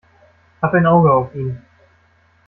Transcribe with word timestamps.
Hab 0.63 0.73
ein 0.73 0.87
Auge 0.87 1.13
auf 1.13 1.35
ihn. 1.35 1.61